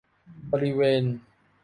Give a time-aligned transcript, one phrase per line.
[0.51, 1.03] บริเวณ